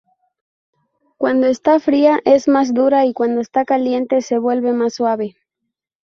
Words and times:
Cuando 1.17 1.45
está 1.45 1.79
fría, 1.79 2.21
es 2.25 2.47
más 2.47 2.73
dura 2.73 3.05
y 3.05 3.13
cuando 3.13 3.39
está 3.39 3.65
caliente 3.65 4.21
se 4.23 4.39
vuelve 4.39 4.73
más 4.73 4.95
suave. 4.95 5.35